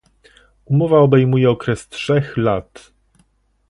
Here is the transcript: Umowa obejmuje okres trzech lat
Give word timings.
Umowa 0.65 0.99
obejmuje 1.05 1.47
okres 1.49 1.81
trzech 1.93 2.37
lat 2.45 2.71